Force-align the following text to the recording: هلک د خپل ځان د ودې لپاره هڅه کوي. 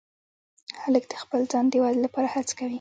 هلک 0.81 1.03
د 1.11 1.13
خپل 1.21 1.41
ځان 1.51 1.65
د 1.69 1.73
ودې 1.83 1.99
لپاره 2.05 2.27
هڅه 2.35 2.53
کوي. 2.59 2.69